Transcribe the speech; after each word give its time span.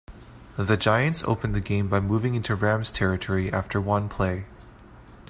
The 0.57 0.77
Giants 0.77 1.23
opened 1.25 1.53
the 1.53 1.61
game 1.61 1.87
by 1.87 1.99
moving 1.99 2.33
into 2.33 2.55
Rams' 2.55 2.91
territory 2.91 3.53
after 3.53 3.79
one 3.79 4.09
play. 4.09 4.45